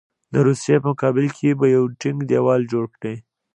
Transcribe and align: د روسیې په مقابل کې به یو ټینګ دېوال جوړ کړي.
د 0.33 0.35
روسیې 0.47 0.77
په 0.83 0.87
مقابل 0.93 1.27
کې 1.37 1.49
به 1.59 1.65
یو 1.75 1.83
ټینګ 2.01 2.19
دېوال 2.29 2.61
جوړ 2.71 2.85
کړي. 2.95 3.15